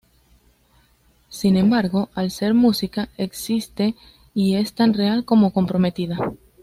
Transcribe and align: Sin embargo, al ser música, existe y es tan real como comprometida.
Sin 1.29 1.57
embargo, 1.57 2.09
al 2.15 2.31
ser 2.31 2.55
música, 2.55 3.09
existe 3.17 3.93
y 4.33 4.55
es 4.55 4.73
tan 4.73 4.95
real 4.95 5.25
como 5.25 5.53
comprometida. 5.53 6.17